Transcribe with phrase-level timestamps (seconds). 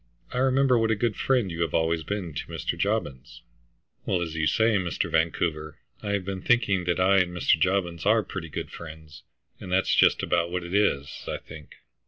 [0.33, 2.75] I remember what a good friend you have always been to Mr.
[2.75, 3.43] Jobbins."
[4.03, 5.11] "Well, as you say, Mr.
[5.11, 7.59] Vancouver, I have been thinking that I and Mr.
[7.59, 9.21] Jobbins are pretty good friends,
[9.59, 11.75] and that's just about what it is, I think."